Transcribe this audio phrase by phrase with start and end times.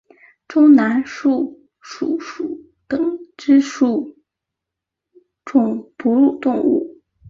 [0.47, 4.17] 中南树鼠属等之数
[5.45, 7.03] 种哺乳动物。